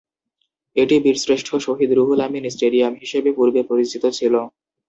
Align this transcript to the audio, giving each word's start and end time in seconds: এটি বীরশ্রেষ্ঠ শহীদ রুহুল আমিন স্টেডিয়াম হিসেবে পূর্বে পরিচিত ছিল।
এটি 0.75 0.95
বীরশ্রেষ্ঠ 1.05 1.47
শহীদ 1.65 1.89
রুহুল 1.93 2.19
আমিন 2.27 2.43
স্টেডিয়াম 2.49 2.93
হিসেবে 3.01 3.29
পূর্বে 3.37 3.61
পরিচিত 3.69 4.03
ছিল। 4.17 4.33